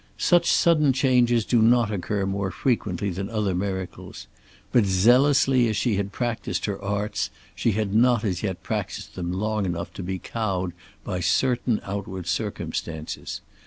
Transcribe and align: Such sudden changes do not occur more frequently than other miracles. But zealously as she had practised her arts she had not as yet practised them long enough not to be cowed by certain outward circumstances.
Such 0.17 0.51
sudden 0.51 0.93
changes 0.93 1.45
do 1.45 1.61
not 1.61 1.91
occur 1.91 2.25
more 2.25 2.49
frequently 2.49 3.11
than 3.11 3.29
other 3.29 3.53
miracles. 3.53 4.25
But 4.71 4.83
zealously 4.85 5.67
as 5.69 5.77
she 5.77 5.95
had 5.97 6.11
practised 6.11 6.65
her 6.65 6.81
arts 6.81 7.29
she 7.53 7.73
had 7.73 7.93
not 7.93 8.23
as 8.23 8.41
yet 8.41 8.63
practised 8.63 9.13
them 9.13 9.31
long 9.31 9.63
enough 9.63 9.89
not 9.89 9.93
to 9.93 10.01
be 10.01 10.17
cowed 10.17 10.71
by 11.03 11.19
certain 11.19 11.79
outward 11.83 12.25
circumstances. 12.25 13.41